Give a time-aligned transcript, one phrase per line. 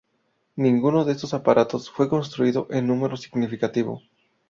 [0.57, 4.01] Ninguno de estos aparatos fue construido en número significativo.